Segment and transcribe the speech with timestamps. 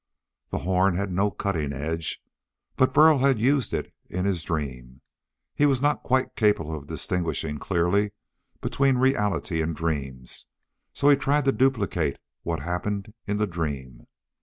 [0.49, 2.23] The horn had no cutting edge,
[2.75, 5.01] but Burl had used it in his dream.
[5.53, 8.11] He was not quite capable of distinguishing clearly
[8.61, 10.47] between reality and dreams;
[10.91, 14.07] so he tried to duplicate what happened in the dream.